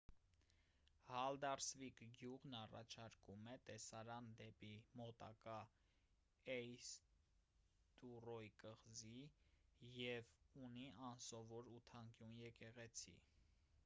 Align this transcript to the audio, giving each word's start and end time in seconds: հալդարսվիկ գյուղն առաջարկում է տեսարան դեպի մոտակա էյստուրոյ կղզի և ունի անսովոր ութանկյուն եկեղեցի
հալդարսվիկ 1.15 1.99
գյուղն 2.19 2.55
առաջարկում 2.59 3.49
է 3.55 3.57
տեսարան 3.67 4.31
դեպի 4.39 4.71
մոտակա 5.01 5.59
էյստուրոյ 6.55 8.51
կղզի 8.65 9.15
և 10.01 10.35
ունի 10.65 10.87
անսովոր 11.13 11.73
ութանկյուն 11.79 12.37
եկեղեցի 12.47 13.19